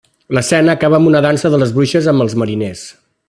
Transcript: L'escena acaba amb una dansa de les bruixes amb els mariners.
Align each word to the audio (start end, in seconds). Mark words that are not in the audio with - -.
L'escena 0.37 0.73
acaba 0.77 0.99
amb 0.99 1.11
una 1.11 1.21
dansa 1.27 1.53
de 1.55 1.59
les 1.65 1.75
bruixes 1.77 2.09
amb 2.13 2.25
els 2.27 2.37
mariners. 2.45 2.85